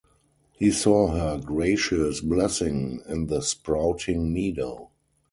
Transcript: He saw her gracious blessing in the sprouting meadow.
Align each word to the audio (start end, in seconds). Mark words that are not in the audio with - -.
He 0.53 0.71
saw 0.71 1.09
her 1.09 1.37
gracious 1.39 2.21
blessing 2.21 3.03
in 3.07 3.27
the 3.27 3.39
sprouting 3.41 4.33
meadow. 4.33 4.89